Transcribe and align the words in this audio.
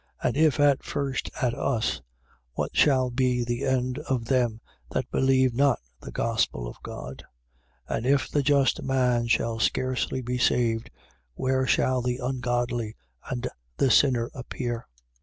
And 0.23 0.35
if 0.35 0.59
at 0.59 0.81
first 0.81 1.29
at 1.43 1.53
us, 1.53 2.01
what 2.53 2.75
shall 2.75 3.11
be 3.11 3.43
the 3.43 3.63
end 3.65 3.99
of 4.09 4.25
them 4.25 4.59
that 4.89 5.11
believe 5.11 5.53
not 5.53 5.79
the 5.99 6.09
gospel 6.11 6.67
of 6.67 6.81
God? 6.81 7.23
4:18. 7.87 7.97
And 7.97 8.05
if 8.07 8.27
the 8.27 8.41
just 8.41 8.81
man 8.81 9.27
shall 9.27 9.59
scarcely 9.59 10.23
be 10.23 10.39
saved, 10.39 10.89
where 11.35 11.67
shall 11.67 12.01
the 12.01 12.17
ungodly 12.17 12.95
and 13.29 13.47
the 13.77 13.91
sinner 13.91 14.31
appear? 14.33 14.87